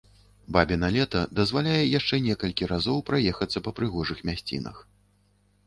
Бабіна 0.55 0.87
лета 0.95 1.21
дазваляе 1.39 1.83
яшчэ 1.99 2.15
некалькі 2.29 2.71
разоў 2.73 3.05
праехацца 3.13 3.65
па 3.69 3.77
прыгожых 3.81 4.27
мясцінах. 4.33 4.83